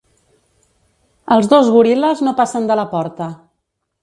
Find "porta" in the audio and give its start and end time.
2.97-3.31